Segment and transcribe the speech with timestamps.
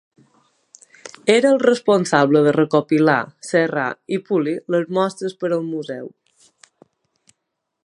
[1.33, 3.19] Era el responsable de recopilar,
[3.51, 3.85] serrar
[4.17, 6.11] i polir les mostres per al museu.